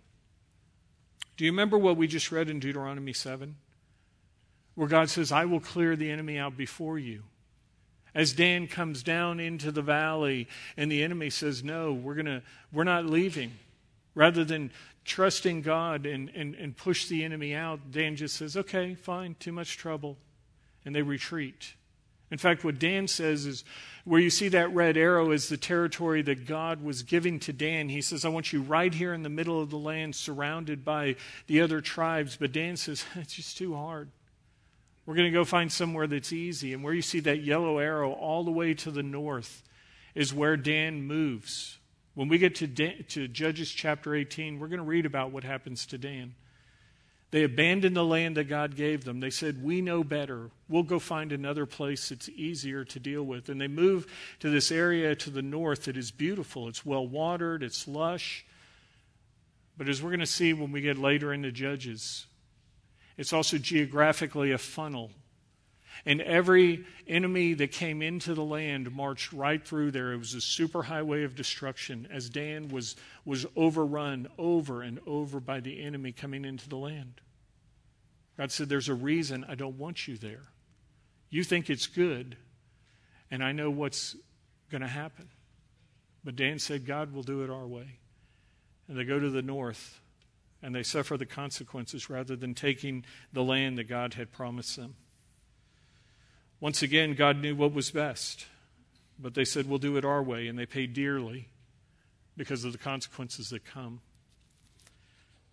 [1.37, 3.57] Do you remember what we just read in Deuteronomy 7?
[4.77, 7.23] Where God says, I will clear the enemy out before you.
[8.15, 12.85] As Dan comes down into the valley and the enemy says, No, we're, gonna, we're
[12.85, 13.53] not leaving.
[14.15, 14.71] Rather than
[15.05, 19.53] trusting God and, and, and push the enemy out, Dan just says, Okay, fine, too
[19.53, 20.17] much trouble.
[20.85, 21.75] And they retreat.
[22.31, 23.65] In fact, what Dan says is
[24.05, 27.89] where you see that red arrow is the territory that God was giving to Dan.
[27.89, 31.17] He says, I want you right here in the middle of the land, surrounded by
[31.47, 32.37] the other tribes.
[32.37, 34.09] But Dan says, It's just too hard.
[35.07, 36.73] We're going to go find somewhere that's easy.
[36.73, 39.63] And where you see that yellow arrow all the way to the north
[40.15, 41.79] is where Dan moves.
[42.15, 45.45] When we get to, Dan, to Judges chapter 18, we're going to read about what
[45.45, 46.35] happens to Dan.
[47.33, 49.19] They abandoned the land that God gave them.
[49.19, 50.51] They said, We know better.
[50.69, 53.49] We'll go find another place that's easier to deal with.
[53.49, 54.07] And they move
[54.39, 56.69] to this area to the north that is beautiful.
[56.69, 58.47] It's well watered, it's lush.
[59.77, 62.27] But as we're going to see when we get later into Judges,
[63.17, 65.11] it's also geographically a funnel.
[66.07, 70.13] And every enemy that came into the land marched right through there.
[70.13, 75.61] It was a superhighway of destruction as Dan was, was overrun over and over by
[75.61, 77.21] the enemy coming into the land.
[78.37, 80.49] God said, There's a reason I don't want you there.
[81.31, 82.37] You think it's good,
[83.31, 84.17] and I know what's
[84.71, 85.29] going to happen.
[86.25, 87.99] But Dan said, God will do it our way.
[88.89, 90.01] And they go to the north
[90.63, 94.95] and they suffer the consequences rather than taking the land that God had promised them.
[96.61, 98.47] Once again, God knew what was best,
[99.19, 101.49] but they said, We'll do it our way, and they paid dearly
[102.37, 104.01] because of the consequences that come.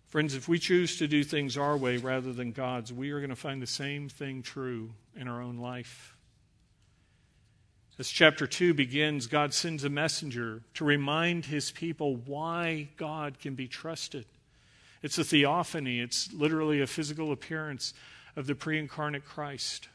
[0.08, 3.30] Friends, if we choose to do things our way rather than God's, we are going
[3.30, 6.16] to find the same thing true in our own life.
[7.98, 13.54] As chapter 2 begins, God sends a messenger to remind his people why God can
[13.54, 14.26] be trusted.
[15.02, 17.94] It's a theophany, it's literally a physical appearance
[18.36, 19.88] of the pre incarnate Christ.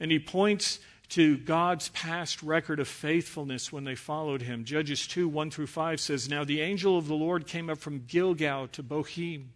[0.00, 0.80] And he points
[1.10, 4.64] to God's past record of faithfulness when they followed him.
[4.64, 8.04] Judges 2 1 through 5 says, Now the angel of the Lord came up from
[8.06, 9.48] Gilgal to Bochim.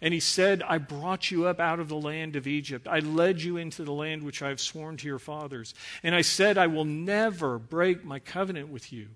[0.00, 2.86] And he said, I brought you up out of the land of Egypt.
[2.88, 5.74] I led you into the land which I have sworn to your fathers.
[6.02, 9.08] And I said, I will never break my covenant with you.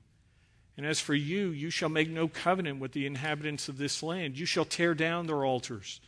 [0.77, 4.39] And as for you, you shall make no covenant with the inhabitants of this land.
[4.39, 6.01] You shall tear down their altars.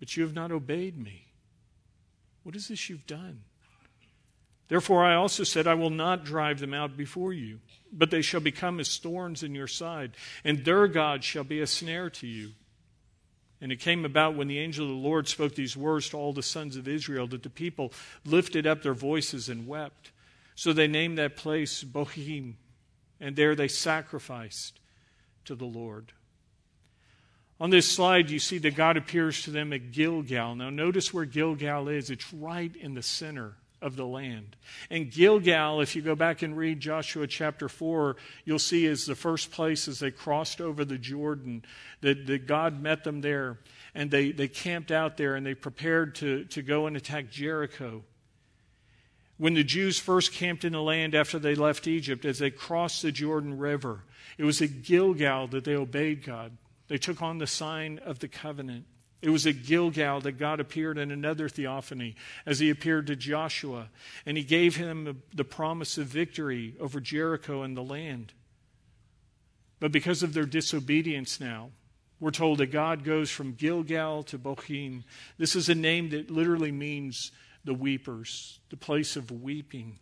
[0.00, 1.31] But you have not obeyed me.
[2.42, 3.42] What is this you've done?
[4.68, 7.60] Therefore, I also said, I will not drive them out before you,
[7.92, 10.12] but they shall become as thorns in your side,
[10.44, 12.52] and their God shall be a snare to you.
[13.60, 16.32] And it came about when the angel of the Lord spoke these words to all
[16.32, 17.92] the sons of Israel that the people
[18.24, 20.10] lifted up their voices and wept.
[20.54, 22.54] So they named that place Bochim,
[23.20, 24.80] and there they sacrificed
[25.44, 26.12] to the Lord.
[27.62, 30.56] On this slide, you see that God appears to them at Gilgal.
[30.56, 32.10] Now, notice where Gilgal is.
[32.10, 34.56] It's right in the center of the land.
[34.90, 39.14] And Gilgal, if you go back and read Joshua chapter 4, you'll see is the
[39.14, 41.64] first place as they crossed over the Jordan
[42.00, 43.60] that, that God met them there.
[43.94, 48.02] And they, they camped out there and they prepared to, to go and attack Jericho.
[49.38, 53.02] When the Jews first camped in the land after they left Egypt, as they crossed
[53.02, 54.00] the Jordan River,
[54.36, 56.56] it was at Gilgal that they obeyed God.
[56.92, 58.84] They took on the sign of the covenant.
[59.22, 63.88] It was at Gilgal that God appeared in another theophany as he appeared to Joshua,
[64.26, 68.34] and he gave him the promise of victory over Jericho and the land.
[69.80, 71.70] But because of their disobedience now,
[72.20, 75.04] we're told that God goes from Gilgal to Bochim.
[75.38, 77.32] This is a name that literally means
[77.64, 79.98] the weepers, the place of weeping.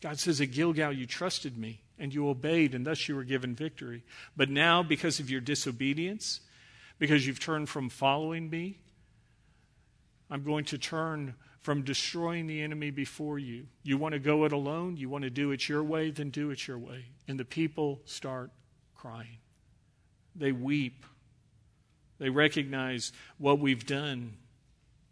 [0.00, 3.54] God says, At Gilgal, you trusted me and you obeyed, and thus you were given
[3.54, 4.02] victory.
[4.36, 6.40] But now, because of your disobedience,
[6.98, 8.78] because you've turned from following me.
[10.30, 13.66] I'm going to turn from destroying the enemy before you.
[13.82, 14.96] You want to go it alone?
[14.96, 16.10] You want to do it your way?
[16.10, 17.06] Then do it your way.
[17.28, 18.50] And the people start
[18.94, 19.38] crying.
[20.34, 21.04] They weep.
[22.18, 24.36] They recognize what we've done.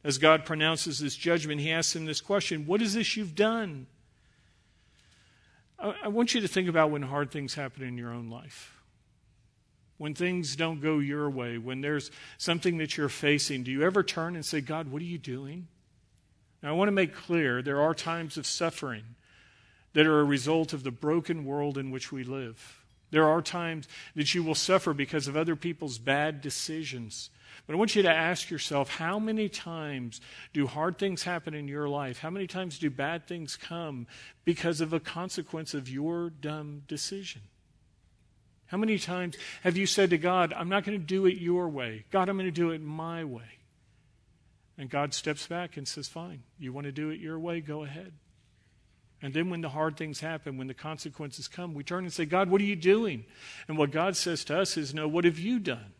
[0.02, 3.86] As God pronounces this judgment, He asks them this question What is this you've done?
[5.78, 8.74] I want you to think about when hard things happen in your own life
[9.98, 14.02] when things don't go your way, when there's something that you're facing, do you ever
[14.02, 15.68] turn and say, God, what are you doing?
[16.62, 19.04] Now, I want to make clear there are times of suffering
[19.92, 22.84] that are a result of the broken world in which we live.
[23.10, 27.30] There are times that you will suffer because of other people's bad decisions.
[27.66, 30.20] But I want you to ask yourself how many times
[30.52, 32.18] do hard things happen in your life?
[32.18, 34.06] How many times do bad things come
[34.44, 37.42] because of a consequence of your dumb decision?
[38.66, 41.68] How many times have you said to God, I'm not going to do it your
[41.68, 42.04] way?
[42.10, 43.42] God, I'm going to do it my way.
[44.76, 47.60] And God steps back and says, Fine, you want to do it your way?
[47.60, 48.12] Go ahead.
[49.22, 52.26] And then when the hard things happen, when the consequences come, we turn and say,
[52.26, 53.24] God, what are you doing?
[53.68, 55.92] And what God says to us is, No, what have you done?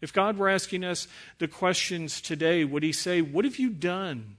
[0.00, 1.08] If God were asking us
[1.38, 4.36] the questions today, would He say, What have you done?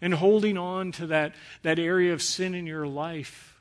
[0.00, 3.54] And holding on to that, that area of sin in your life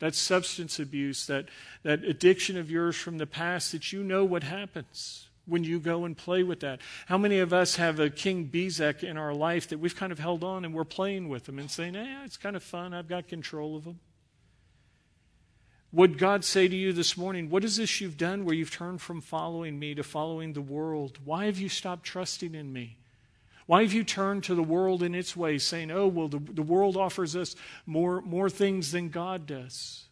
[0.00, 1.46] that substance abuse, that,
[1.82, 6.04] that addiction of yours from the past, that you know what happens when you go
[6.04, 6.80] and play with that.
[7.06, 10.18] How many of us have a King Bezek in our life that we've kind of
[10.18, 13.08] held on and we're playing with him and saying, eh, it's kind of fun, I've
[13.08, 14.00] got control of him?
[15.92, 19.00] Would God say to you this morning, What is this you've done where you've turned
[19.00, 21.18] from following me to following the world?
[21.24, 22.96] Why have you stopped trusting in me?
[23.66, 26.62] Why have you turned to the world in its ways, saying, oh, well, the, the
[26.62, 27.54] world offers us
[27.86, 30.06] more, more things than God does?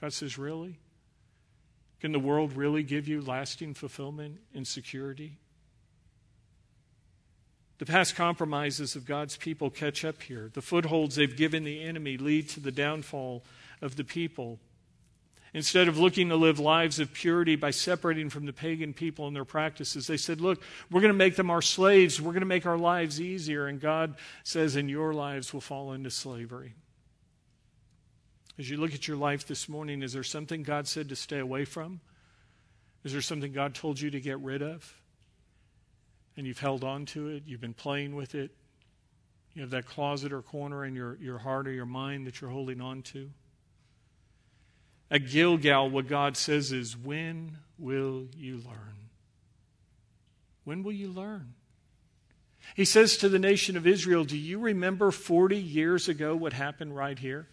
[0.00, 0.78] God says, really?
[2.00, 5.38] Can the world really give you lasting fulfillment and security?
[7.78, 10.50] The past compromises of God's people catch up here.
[10.52, 13.44] The footholds they've given the enemy lead to the downfall
[13.80, 14.58] of the people.
[15.52, 19.34] Instead of looking to live lives of purity by separating from the pagan people and
[19.34, 22.20] their practices, they said, Look, we're going to make them our slaves.
[22.20, 23.66] We're going to make our lives easier.
[23.66, 26.74] And God says, And your lives will fall into slavery.
[28.58, 31.38] As you look at your life this morning, is there something God said to stay
[31.38, 32.00] away from?
[33.04, 34.94] Is there something God told you to get rid of?
[36.36, 38.52] And you've held on to it, you've been playing with it.
[39.54, 42.50] You have that closet or corner in your, your heart or your mind that you're
[42.50, 43.30] holding on to.
[45.10, 49.08] At Gilgal, what God says is, When will you learn?
[50.64, 51.54] When will you learn?
[52.76, 56.94] He says to the nation of Israel, Do you remember 40 years ago what happened
[56.94, 57.48] right here?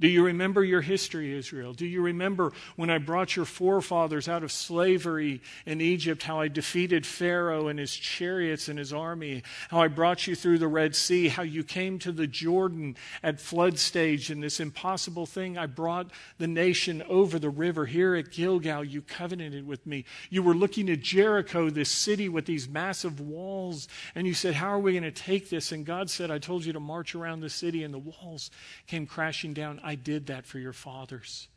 [0.00, 1.72] Do you remember your history, Israel?
[1.72, 6.48] Do you remember when I brought your forefathers out of slavery in Egypt, how I
[6.48, 10.96] defeated Pharaoh and his chariots and his army, how I brought you through the Red
[10.96, 15.56] Sea, how you came to the Jordan at flood stage and this impossible thing?
[15.56, 17.86] I brought the nation over the river.
[17.86, 20.04] Here at Gilgal, you covenanted with me.
[20.28, 24.68] You were looking at Jericho, this city with these massive walls, and you said, How
[24.68, 25.70] are we going to take this?
[25.70, 28.50] And God said, I told you to march around the city, and the walls
[28.86, 29.80] came crashing down.
[29.84, 31.48] I did that for your fathers.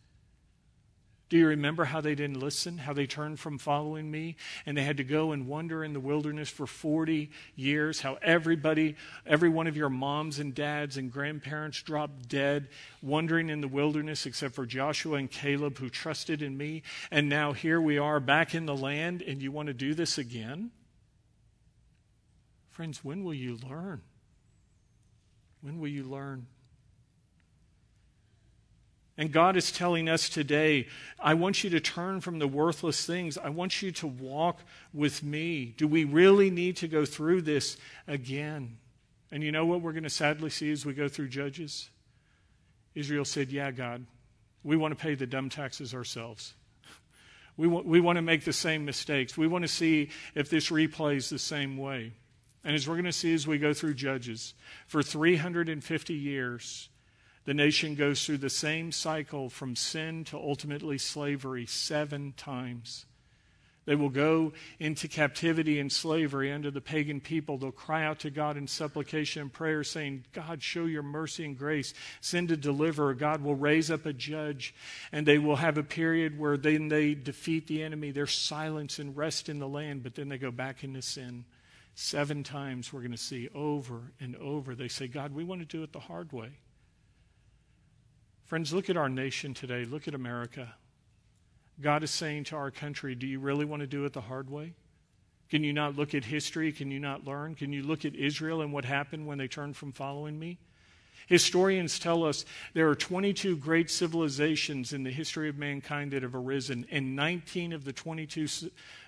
[1.29, 4.83] Do you remember how they didn't listen, how they turned from following me, and they
[4.83, 7.99] had to go and wander in the wilderness for 40 years?
[7.99, 12.69] How everybody, every one of your moms and dads and grandparents dropped dead,
[13.01, 16.83] wandering in the wilderness, except for Joshua and Caleb who trusted in me.
[17.11, 20.17] And now here we are back in the land, and you want to do this
[20.17, 20.71] again?
[22.69, 24.01] Friends, when will you learn?
[25.59, 26.47] When will you learn?
[29.17, 30.87] And God is telling us today,
[31.19, 33.37] I want you to turn from the worthless things.
[33.37, 34.59] I want you to walk
[34.93, 35.73] with me.
[35.75, 38.77] Do we really need to go through this again?
[39.31, 41.89] And you know what we're going to sadly see as we go through Judges?
[42.93, 44.05] Israel said, Yeah, God,
[44.63, 46.53] we want to pay the dumb taxes ourselves.
[47.57, 49.35] We want, we want to make the same mistakes.
[49.35, 52.13] We want to see if this replays the same way.
[52.63, 54.53] And as we're going to see as we go through Judges,
[54.85, 56.89] for 350 years,
[57.47, 63.05] the nation goes through the same cycle from sin to ultimately slavery seven times.
[63.85, 67.57] They will go into captivity and slavery under the pagan people.
[67.57, 71.57] They'll cry out to God in supplication and prayer, saying, God, show your mercy and
[71.57, 71.93] grace.
[72.19, 73.13] Send a deliverer.
[73.13, 74.75] God will raise up a judge.
[75.13, 78.11] And they will have a period where then they defeat the enemy.
[78.11, 81.45] There's silence and rest in the land, but then they go back into sin.
[81.95, 84.75] Seven times we're going to see over and over.
[84.75, 86.49] They say, God, we want to do it the hard way.
[88.47, 89.83] Friends, look at our nation today.
[89.83, 90.73] Look at America.
[91.81, 94.49] God is saying to our country, Do you really want to do it the hard
[94.49, 94.73] way?
[95.49, 96.71] Can you not look at history?
[96.71, 97.55] Can you not learn?
[97.55, 100.57] Can you look at Israel and what happened when they turned from following me?
[101.27, 106.35] Historians tell us there are 22 great civilizations in the history of mankind that have
[106.35, 108.47] arisen, and 19 of the 22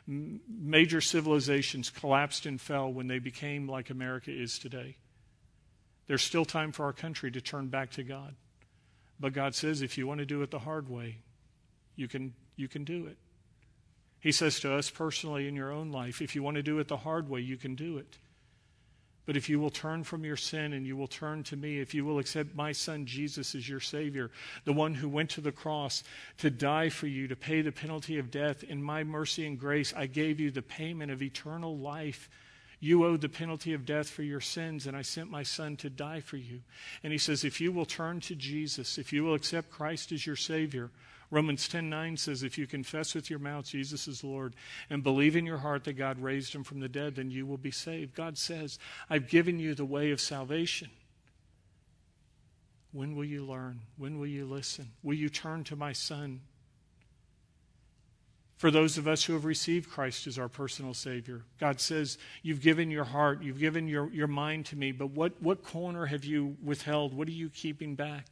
[0.06, 4.98] major civilizations collapsed and fell when they became like America is today.
[6.08, 8.36] There's still time for our country to turn back to God.
[9.20, 11.18] But God says if you want to do it the hard way,
[11.96, 13.18] you can, you can do it.
[14.20, 16.88] He says to us personally in your own life, if you want to do it
[16.88, 18.18] the hard way, you can do it.
[19.26, 21.94] But if you will turn from your sin and you will turn to me, if
[21.94, 24.32] you will accept my son Jesus as your Savior,
[24.66, 26.04] the one who went to the cross
[26.40, 29.94] to die for you, to pay the penalty of death, in my mercy and grace,
[29.96, 32.28] I gave you the payment of eternal life
[32.80, 35.90] you owed the penalty of death for your sins, and I sent my son to
[35.90, 36.62] die for you.
[37.04, 40.26] And he says, if you will turn to Jesus, if you will accept Christ as
[40.26, 40.90] your Savior,
[41.32, 44.56] Romans 10 9 says, If you confess with your mouth Jesus is Lord
[44.90, 47.58] and believe in your heart that God raised him from the dead, then you will
[47.58, 48.16] be saved.
[48.16, 50.90] God says, I've given you the way of salvation.
[52.92, 53.82] When will you learn?
[53.98, 54.90] When will you listen?
[55.04, 56.42] Will you turn to my Son?
[58.60, 61.44] For those of us who have received Christ as our personal Savior.
[61.62, 65.42] God says, You've given your heart, you've given your, your mind to me, but what,
[65.42, 67.14] what corner have you withheld?
[67.14, 68.26] What are you keeping back?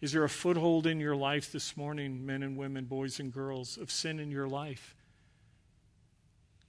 [0.00, 3.76] Is there a foothold in your life this morning, men and women, boys and girls,
[3.76, 4.96] of sin in your life?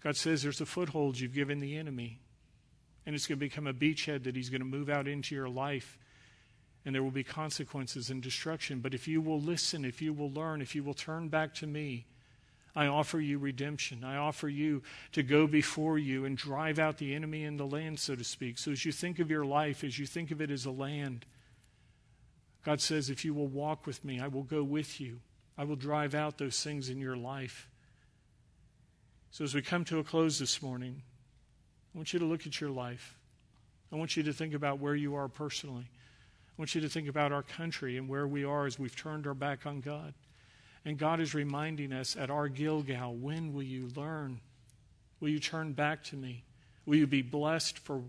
[0.03, 2.19] God says there's a foothold you've given the enemy,
[3.05, 5.47] and it's going to become a beachhead that he's going to move out into your
[5.47, 5.97] life,
[6.83, 8.81] and there will be consequences and destruction.
[8.81, 11.67] But if you will listen, if you will learn, if you will turn back to
[11.67, 12.05] me,
[12.77, 14.03] I offer you redemption.
[14.03, 17.99] I offer you to go before you and drive out the enemy in the land,
[17.99, 18.59] so to speak.
[18.59, 21.25] So as you think of your life, as you think of it as a land,
[22.63, 25.21] God says, if you will walk with me, I will go with you.
[25.57, 27.67] I will drive out those things in your life.
[29.31, 31.01] So as we come to a close this morning,
[31.95, 33.17] I want you to look at your life.
[33.91, 35.89] I want you to think about where you are personally.
[35.89, 39.25] I want you to think about our country and where we are as we've turned
[39.25, 40.13] our back on God.
[40.87, 44.39] And God is reminding us at our Gilgal when will you learn?
[45.19, 46.45] Will you turn back to me?
[46.85, 48.03] Will you be blessed for,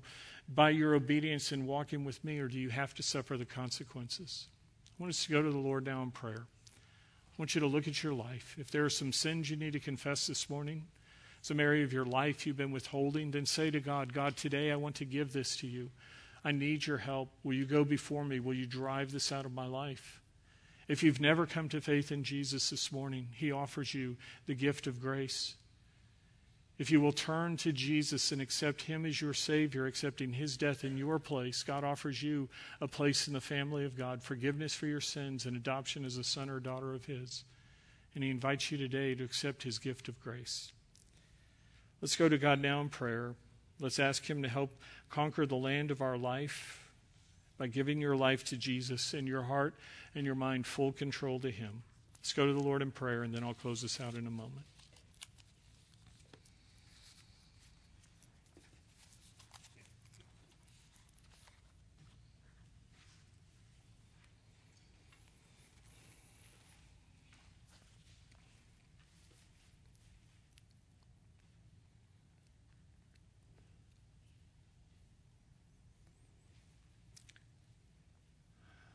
[0.49, 4.47] by your obedience in walking with me, or do you have to suffer the consequences?
[4.87, 6.47] I want us to go to the Lord now in prayer.
[6.47, 8.55] I want you to look at your life.
[8.61, 10.87] If there are some sins you need to confess this morning,
[11.43, 14.77] some area of your life you've been withholding, then say to God, God, today I
[14.77, 15.91] want to give this to you.
[16.45, 17.31] I need your help.
[17.43, 18.39] Will you go before me?
[18.39, 20.21] Will you drive this out of my life?
[20.89, 24.17] If you've never come to faith in Jesus this morning, He offers you
[24.47, 25.55] the gift of grace.
[26.79, 30.85] If you will turn to Jesus and accept Him as your Savior, accepting His death
[30.85, 32.49] in your place, God offers you
[32.81, 36.25] a place in the family of God, forgiveness for your sins, and adoption as a
[36.25, 37.45] son or daughter of His.
[38.15, 40.73] And He invites you today to accept His gift of grace.
[42.01, 43.35] Let's go to God now in prayer.
[43.79, 44.81] Let's ask Him to help
[45.11, 46.89] conquer the land of our life
[47.59, 49.75] by giving your life to Jesus in your heart
[50.15, 51.83] and your mind full control to Him.
[52.19, 54.31] Let's go to the Lord in prayer, and then I'll close this out in a
[54.31, 54.67] moment.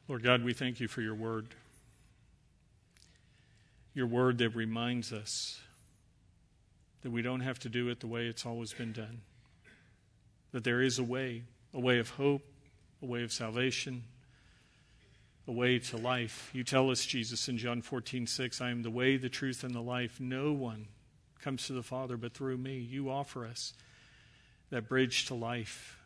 [0.08, 1.48] Lord God, we thank you for your word.
[3.94, 5.62] Your word that reminds us
[7.04, 9.22] that we don't have to do it the way it's always been done,
[10.52, 11.44] that there is a way,
[11.74, 12.42] a way of hope,
[13.02, 14.04] a way of salvation,
[15.48, 16.50] a way to life.
[16.54, 19.74] You tell us, Jesus, in John 14, 6, I am the way, the truth, and
[19.74, 20.20] the life.
[20.20, 20.88] No one
[21.42, 22.78] comes to the Father but through me.
[22.78, 23.74] You offer us
[24.70, 25.98] that bridge to life.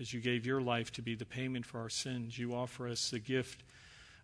[0.00, 3.10] As you gave your life to be the payment for our sins, you offer us
[3.10, 3.62] the gift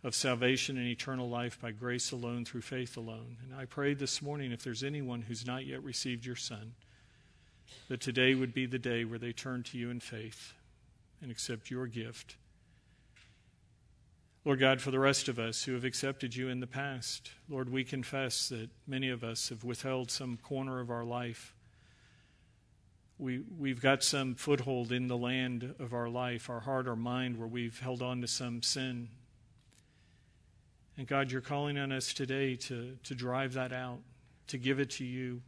[0.02, 3.36] of salvation and eternal life by grace alone, through faith alone.
[3.42, 6.72] And I pray this morning, if there's anyone who's not yet received your Son,
[7.88, 10.54] that today would be the day where they turn to you in faith
[11.20, 12.36] and accept your gift.
[14.44, 17.68] Lord God, for the rest of us who have accepted you in the past, Lord,
[17.68, 21.52] we confess that many of us have withheld some corner of our life.
[23.18, 27.38] We, we've got some foothold in the land of our life, our heart, our mind,
[27.38, 29.08] where we've held on to some sin.
[30.98, 34.00] And God, you're calling on us today to, to drive that out,
[34.48, 35.40] to give it to you.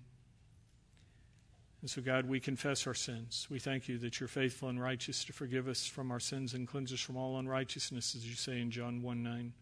[1.81, 3.47] And so, God, we confess our sins.
[3.51, 6.67] We thank you that you're faithful and righteous to forgive us from our sins and
[6.67, 9.53] cleanse us from all unrighteousness, as you say in John 1 9.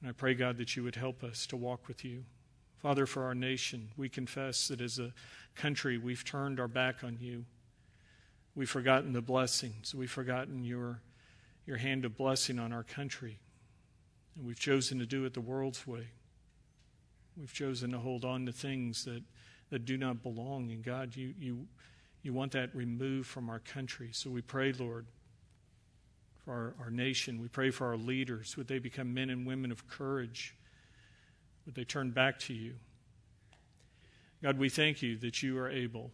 [0.00, 2.24] And I pray, God, that you would help us to walk with you.
[2.82, 5.12] Father, for our nation, we confess that as a
[5.54, 7.44] country, we've turned our back on you.
[8.54, 9.94] We've forgotten the blessings.
[9.94, 11.00] We've forgotten your,
[11.66, 13.38] your hand of blessing on our country.
[14.36, 16.08] And we've chosen to do it the world's way.
[17.36, 19.22] We've chosen to hold on to things that
[19.70, 20.70] that do not belong.
[20.70, 21.66] And God, you, you,
[22.22, 24.10] you want that removed from our country.
[24.12, 25.06] So we pray, Lord,
[26.44, 27.40] for our, our nation.
[27.40, 28.56] We pray for our leaders.
[28.56, 30.54] Would they become men and women of courage?
[31.68, 32.76] Would they turn back to you?
[34.42, 36.12] God, we thank you that you are able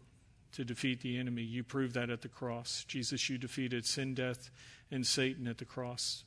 [0.50, 1.42] to defeat the enemy.
[1.42, 2.84] You proved that at the cross.
[2.88, 4.50] Jesus, you defeated sin, death,
[4.90, 6.24] and Satan at the cross.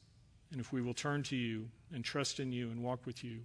[0.49, 3.39] And if we will turn to you and trust in you and walk with you,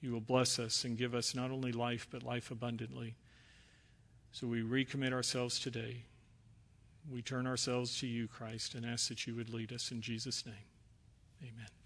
[0.00, 3.14] you will bless us and give us not only life, but life abundantly.
[4.32, 6.04] So we recommit ourselves today.
[7.12, 10.46] We turn ourselves to you, Christ, and ask that you would lead us in Jesus'
[10.46, 10.54] name.
[11.42, 11.79] Amen.